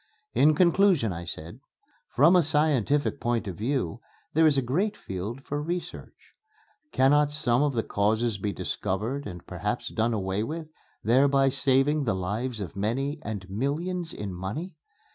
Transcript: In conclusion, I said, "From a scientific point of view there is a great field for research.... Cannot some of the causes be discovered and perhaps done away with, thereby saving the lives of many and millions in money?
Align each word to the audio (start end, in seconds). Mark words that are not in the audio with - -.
In 0.33 0.55
conclusion, 0.55 1.13
I 1.13 1.25
said, 1.25 1.59
"From 2.09 2.35
a 2.35 2.41
scientific 2.41 3.19
point 3.21 3.47
of 3.47 3.55
view 3.55 4.01
there 4.33 4.47
is 4.47 4.57
a 4.57 4.63
great 4.63 4.97
field 4.97 5.43
for 5.45 5.61
research.... 5.61 6.33
Cannot 6.91 7.31
some 7.31 7.61
of 7.61 7.73
the 7.73 7.83
causes 7.83 8.39
be 8.39 8.51
discovered 8.51 9.27
and 9.27 9.45
perhaps 9.45 9.89
done 9.89 10.15
away 10.15 10.41
with, 10.41 10.69
thereby 11.03 11.49
saving 11.49 12.05
the 12.05 12.15
lives 12.15 12.59
of 12.59 12.75
many 12.75 13.19
and 13.21 13.47
millions 13.47 14.11
in 14.11 14.33
money? 14.33 14.75